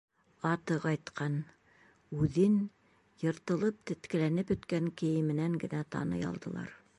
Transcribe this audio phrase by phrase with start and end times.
[0.51, 1.35] Аты ҡайтҡан,
[2.27, 2.55] үҙен...
[3.25, 6.75] йыртылып, теткеләнеп бөткән кейеменән генә таный алдылар.